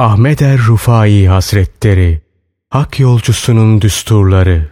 Ahmet 0.00 0.42
er 0.42 0.58
Rufai 0.58 1.26
Hazretleri 1.28 2.20
Hak 2.70 3.00
yolcusunun 3.00 3.80
düsturları. 3.80 4.68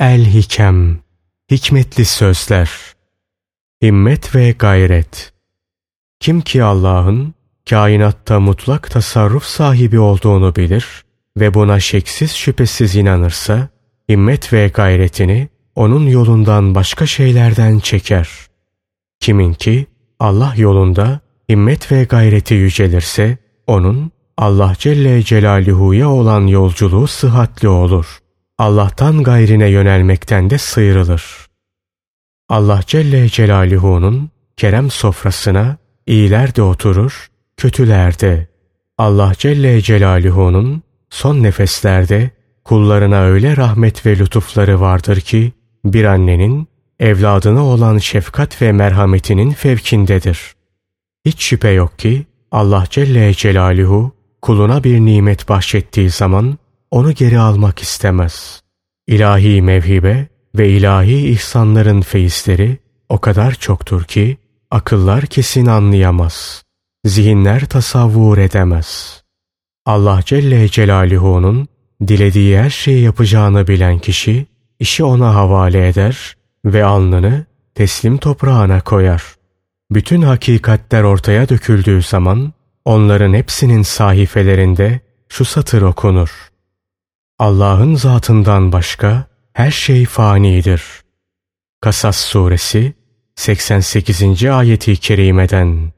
El 0.00 0.24
Hikem 0.34 0.98
Hikmetli 1.50 2.04
sözler. 2.04 2.70
Himmet 3.82 4.34
ve 4.34 4.50
gayret. 4.50 5.32
Kim 6.20 6.40
ki 6.40 6.62
Allah'ın 6.62 7.34
kainatta 7.70 8.40
mutlak 8.40 8.90
tasarruf 8.90 9.44
sahibi 9.44 9.98
olduğunu 9.98 10.56
bilir 10.56 11.04
ve 11.36 11.54
buna 11.54 11.80
şeksiz 11.80 12.32
şüphesiz 12.32 12.96
inanırsa, 12.96 13.68
himmet 14.08 14.52
ve 14.52 14.68
gayretini 14.68 15.48
onun 15.74 16.06
yolundan 16.06 16.74
başka 16.74 17.06
şeylerden 17.06 17.78
çeker. 17.78 18.28
Kimin 19.20 19.52
ki 19.52 19.86
Allah 20.18 20.54
yolunda 20.56 21.20
himmet 21.48 21.92
ve 21.92 22.04
gayreti 22.04 22.54
yücelirse, 22.54 23.38
onun 23.66 24.13
Allah 24.36 24.74
Celle 24.78 25.22
Celaluhu'ya 25.22 26.08
olan 26.08 26.46
yolculuğu 26.46 27.06
sıhhatli 27.06 27.68
olur. 27.68 28.18
Allah'tan 28.58 29.22
gayrine 29.22 29.66
yönelmekten 29.68 30.50
de 30.50 30.58
sıyrılır. 30.58 31.46
Allah 32.48 32.80
Celle 32.86 33.28
Celaluhu'nun 33.28 34.30
kerem 34.56 34.90
sofrasına 34.90 35.76
iyiler 36.06 36.54
de 36.56 36.62
oturur, 36.62 37.30
kötüler 37.56 38.20
de. 38.20 38.48
Allah 38.98 39.32
Celle 39.38 39.82
Celaluhu'nun 39.82 40.82
son 41.10 41.42
nefeslerde 41.42 42.30
kullarına 42.64 43.22
öyle 43.22 43.56
rahmet 43.56 44.06
ve 44.06 44.18
lütufları 44.18 44.80
vardır 44.80 45.20
ki 45.20 45.52
bir 45.84 46.04
annenin 46.04 46.68
evladına 47.00 47.64
olan 47.64 47.98
şefkat 47.98 48.62
ve 48.62 48.72
merhametinin 48.72 49.50
fevkindedir. 49.50 50.54
Hiç 51.24 51.46
şüphe 51.46 51.70
yok 51.70 51.98
ki 51.98 52.26
Allah 52.50 52.84
Celle 52.90 53.34
Celaluhu 53.34 54.12
kuluna 54.44 54.84
bir 54.84 55.00
nimet 55.00 55.48
bahşettiği 55.48 56.10
zaman 56.10 56.58
onu 56.90 57.12
geri 57.12 57.38
almak 57.38 57.78
istemez. 57.78 58.62
İlahi 59.06 59.62
mevhibe 59.62 60.26
ve 60.54 60.68
ilahi 60.68 61.28
ihsanların 61.28 62.00
feyizleri 62.00 62.78
o 63.08 63.18
kadar 63.18 63.54
çoktur 63.54 64.04
ki 64.04 64.36
akıllar 64.70 65.26
kesin 65.26 65.66
anlayamaz. 65.66 66.62
Zihinler 67.04 67.64
tasavvur 67.64 68.38
edemez. 68.38 69.22
Allah 69.86 70.20
Celle 70.24 70.68
Celaluhu'nun 70.68 71.68
dilediği 72.08 72.58
her 72.58 72.70
şeyi 72.70 73.02
yapacağını 73.02 73.66
bilen 73.66 73.98
kişi 73.98 74.46
işi 74.78 75.04
ona 75.04 75.34
havale 75.34 75.88
eder 75.88 76.36
ve 76.64 76.84
alnını 76.84 77.44
teslim 77.74 78.18
toprağına 78.18 78.80
koyar. 78.80 79.22
Bütün 79.90 80.22
hakikatler 80.22 81.02
ortaya 81.02 81.48
döküldüğü 81.48 82.02
zaman 82.02 82.52
onların 82.84 83.34
hepsinin 83.34 83.82
sahifelerinde 83.82 85.00
şu 85.28 85.44
satır 85.44 85.82
okunur. 85.82 86.50
Allah'ın 87.38 87.94
zatından 87.94 88.72
başka 88.72 89.24
her 89.52 89.70
şey 89.70 90.06
fanidir. 90.06 90.82
Kasas 91.80 92.16
suresi 92.16 92.92
88. 93.36 94.44
ayeti 94.44 94.96
kerimeden 94.96 95.92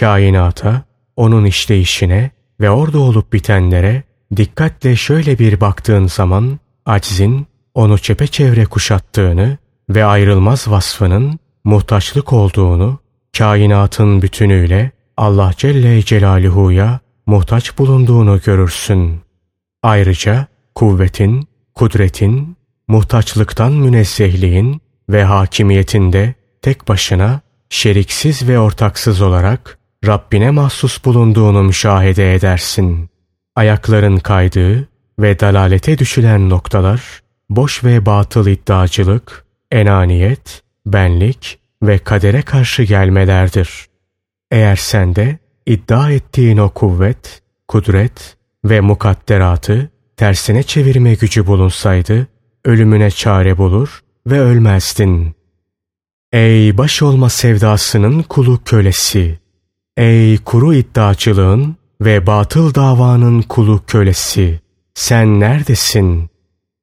kainata, 0.00 0.82
onun 1.16 1.44
işleyişine 1.44 2.30
ve 2.60 2.70
orada 2.70 2.98
olup 2.98 3.32
bitenlere 3.32 4.02
dikkatle 4.36 4.96
şöyle 4.96 5.38
bir 5.38 5.60
baktığın 5.60 6.06
zaman 6.06 6.58
aczin 6.86 7.46
onu 7.74 7.98
çepeçevre 7.98 8.64
kuşattığını 8.64 9.58
ve 9.88 10.04
ayrılmaz 10.04 10.68
vasfının 10.68 11.38
muhtaçlık 11.64 12.32
olduğunu, 12.32 12.98
kainatın 13.38 14.22
bütünüyle 14.22 14.90
Allah 15.16 15.52
Celle 15.56 16.02
Celaluhu'ya 16.02 17.00
muhtaç 17.26 17.78
bulunduğunu 17.78 18.40
görürsün. 18.44 19.20
Ayrıca 19.82 20.46
kuvvetin, 20.74 21.48
kudretin, 21.74 22.56
muhtaçlıktan 22.88 23.72
münezzehliğin 23.72 24.80
ve 25.08 25.24
hakimiyetinde 25.24 26.34
tek 26.62 26.88
başına 26.88 27.40
şeriksiz 27.70 28.48
ve 28.48 28.58
ortaksız 28.58 29.22
olarak 29.22 29.78
Rabbine 30.06 30.50
mahsus 30.50 31.04
bulunduğunu 31.04 31.62
müşahede 31.62 32.34
edersin. 32.34 33.08
Ayakların 33.56 34.16
kaydığı 34.16 34.88
ve 35.18 35.40
dalalete 35.40 35.98
düşülen 35.98 36.50
noktalar, 36.50 37.22
boş 37.50 37.84
ve 37.84 38.06
batıl 38.06 38.46
iddiacılık, 38.46 39.44
enaniyet, 39.70 40.62
benlik 40.86 41.58
ve 41.82 41.98
kadere 41.98 42.42
karşı 42.42 42.82
gelmelerdir. 42.82 43.93
Eğer 44.54 44.76
sende 44.76 45.38
iddia 45.66 46.10
ettiğin 46.10 46.56
o 46.56 46.68
kuvvet, 46.68 47.42
kudret 47.68 48.36
ve 48.64 48.80
mukadderatı 48.80 49.90
tersine 50.16 50.62
çevirme 50.62 51.14
gücü 51.14 51.46
bulunsaydı, 51.46 52.26
ölümüne 52.64 53.10
çare 53.10 53.58
bulur 53.58 54.02
ve 54.26 54.40
ölmezdin. 54.40 55.34
Ey 56.32 56.78
baş 56.78 57.02
olma 57.02 57.30
sevdasının 57.30 58.22
kulu 58.22 58.64
kölesi! 58.64 59.38
Ey 59.96 60.38
kuru 60.38 60.74
iddiacılığın 60.74 61.76
ve 62.00 62.26
batıl 62.26 62.74
davanın 62.74 63.42
kulu 63.42 63.82
kölesi! 63.86 64.60
Sen 64.94 65.40
neredesin? 65.40 66.30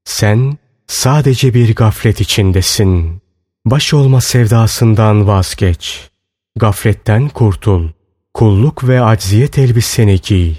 Sen 0.04 0.58
sadece 0.88 1.54
bir 1.54 1.76
gaflet 1.76 2.22
içindesin. 2.22 3.22
Baş 3.66 3.94
olma 3.94 4.22
sevdasından 4.22 5.28
vazgeç. 5.28 6.11
Gafletten 6.56 7.30
kurtul. 7.30 7.90
Kulluk 8.34 8.88
ve 8.88 9.02
acziyet 9.02 9.58
elbiseni 9.58 10.22
giy. 10.22 10.56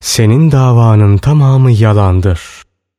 Senin 0.00 0.52
davanın 0.52 1.18
tamamı 1.18 1.72
yalandır. 1.72 2.40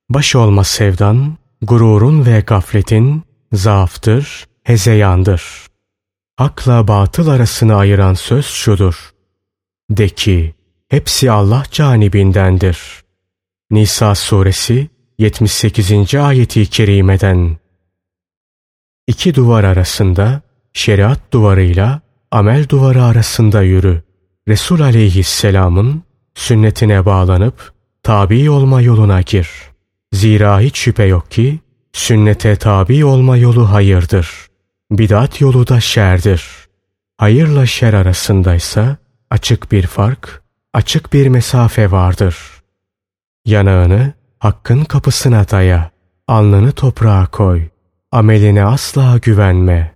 Baş 0.10 0.36
olma 0.36 0.64
sevdan, 0.64 1.38
gururun 1.62 2.26
ve 2.26 2.40
gafletin 2.40 3.24
zaaftır, 3.54 4.48
hezeyandır. 4.64 5.44
Hakla 6.36 6.88
batıl 6.88 7.28
arasını 7.28 7.76
ayıran 7.76 8.14
söz 8.14 8.46
şudur. 8.46 9.14
De 9.90 10.10
ki, 10.10 10.56
hepsi 10.88 11.32
Allah 11.32 11.64
canibindendir. 11.72 13.04
Nisa 13.72 14.16
suresi 14.16 14.90
78. 15.18 16.16
ayeti 16.16 16.70
kerimeden. 16.70 17.58
İki 19.08 19.36
duvar 19.36 19.64
arasında, 19.64 20.42
şeriat 20.74 21.20
duvarıyla 21.34 22.02
amel 22.32 22.70
duvarı 22.70 23.04
arasında 23.04 23.62
yürü. 23.62 24.04
Resul 24.48 24.80
aleyhisselamın 24.82 26.04
sünnetine 26.36 27.06
bağlanıp 27.06 27.74
tabi 28.04 28.50
olma 28.50 28.82
yoluna 28.82 29.22
gir. 29.22 29.50
Zira 30.14 30.60
hiç 30.60 30.78
şüphe 30.78 31.04
yok 31.04 31.32
ki 31.32 31.60
sünnete 31.94 32.56
tabi 32.56 33.06
olma 33.06 33.38
yolu 33.38 33.72
hayırdır. 33.72 34.30
Bidat 34.92 35.42
yolu 35.42 35.68
da 35.68 35.80
şerdir. 35.80 36.44
Hayırla 37.18 37.66
şer 37.66 37.94
arasındaysa 37.94 38.98
açık 39.30 39.72
bir 39.72 39.88
fark, 39.88 40.44
açık 40.74 41.14
bir 41.14 41.28
mesafe 41.28 41.92
vardır. 41.92 42.38
Yanağını 43.46 44.14
hakkın 44.40 44.84
kapısına 44.84 45.50
daya, 45.50 45.92
alnını 46.28 46.72
toprağa 46.72 47.28
koy, 47.32 47.68
ameline 48.12 48.66
asla 48.66 49.18
güvenme. 49.18 49.93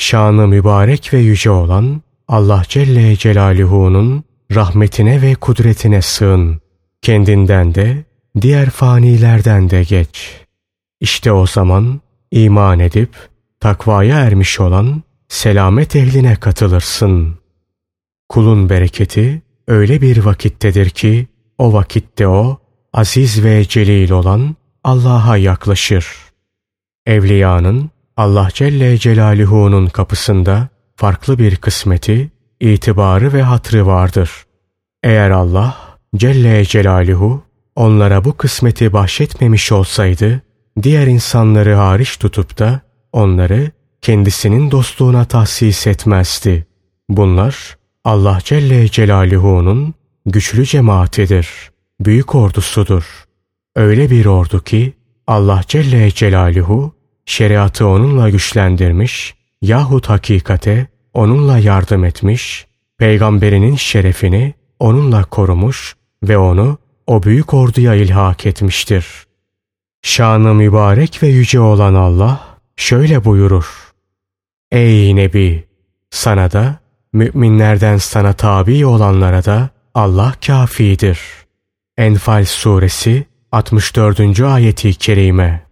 Şanı 0.00 0.48
mübarek 0.48 1.14
ve 1.14 1.18
yüce 1.18 1.50
olan 1.50 2.02
Allah 2.28 2.62
Celle 2.68 3.16
Celaluhu'nun 3.16 4.24
rahmetine 4.54 5.22
ve 5.22 5.34
kudretine 5.34 6.02
sığın. 6.02 6.60
Kendinden 7.02 7.74
de, 7.74 8.04
diğer 8.40 8.70
fanilerden 8.70 9.70
de 9.70 9.82
geç. 9.82 10.40
İşte 11.00 11.32
o 11.32 11.46
zaman 11.46 12.00
iman 12.30 12.80
edip 12.80 13.10
takvaya 13.60 14.20
ermiş 14.20 14.60
olan 14.60 15.02
selamet 15.28 15.96
ehline 15.96 16.36
katılırsın. 16.36 17.38
Kulun 18.28 18.68
bereketi 18.68 19.42
öyle 19.68 20.00
bir 20.00 20.24
vakittedir 20.24 20.90
ki 20.90 21.26
o 21.58 21.72
vakitte 21.72 22.28
o 22.28 22.58
aziz 22.92 23.44
ve 23.44 23.64
celil 23.64 24.10
olan 24.10 24.56
Allah'a 24.84 25.36
yaklaşır. 25.36 26.16
Evliyanın 27.06 27.90
Allah 28.20 28.48
Celle 28.54 28.98
Celaluhu'nun 28.98 29.86
kapısında 29.86 30.68
farklı 30.96 31.38
bir 31.38 31.56
kısmeti, 31.56 32.30
itibarı 32.60 33.32
ve 33.32 33.42
hatrı 33.42 33.86
vardır. 33.86 34.30
Eğer 35.02 35.30
Allah 35.30 35.76
Celle 36.16 36.64
Celaluhu 36.64 37.42
onlara 37.76 38.24
bu 38.24 38.36
kısmeti 38.36 38.92
bahşetmemiş 38.92 39.72
olsaydı, 39.72 40.42
diğer 40.82 41.06
insanları 41.06 41.74
hariç 41.74 42.16
tutup 42.16 42.58
da 42.58 42.80
onları 43.12 43.70
kendisinin 44.02 44.70
dostluğuna 44.70 45.24
tahsis 45.24 45.86
etmezdi. 45.86 46.66
Bunlar 47.08 47.76
Allah 48.04 48.38
Celle 48.44 48.88
Celaluhu'nun 48.88 49.94
güçlü 50.26 50.66
cemaatidir, 50.66 51.48
büyük 52.00 52.34
ordusudur. 52.34 53.24
Öyle 53.76 54.10
bir 54.10 54.26
ordu 54.26 54.64
ki 54.64 54.92
Allah 55.26 55.60
Celle 55.68 56.10
Celaluhu 56.10 56.99
şeriatı 57.26 57.86
onunla 57.86 58.30
güçlendirmiş 58.30 59.34
yahut 59.62 60.08
hakikate 60.08 60.86
onunla 61.14 61.58
yardım 61.58 62.04
etmiş, 62.04 62.66
peygamberinin 62.98 63.76
şerefini 63.76 64.54
onunla 64.78 65.24
korumuş 65.24 65.96
ve 66.22 66.38
onu 66.38 66.78
o 67.06 67.22
büyük 67.22 67.54
orduya 67.54 67.94
ilhak 67.94 68.46
etmiştir. 68.46 69.06
Şanı 70.02 70.54
mübarek 70.54 71.22
ve 71.22 71.26
yüce 71.28 71.60
olan 71.60 71.94
Allah 71.94 72.58
şöyle 72.76 73.24
buyurur. 73.24 73.92
Ey 74.70 75.16
Nebi! 75.16 75.70
Sana 76.10 76.52
da, 76.52 76.78
müminlerden 77.12 77.96
sana 77.96 78.32
tabi 78.32 78.86
olanlara 78.86 79.44
da 79.44 79.68
Allah 79.94 80.34
kafidir. 80.46 81.20
Enfal 81.96 82.44
suresi 82.44 83.26
64. 83.52 84.40
ayeti 84.40 84.94
kerime 84.94 85.69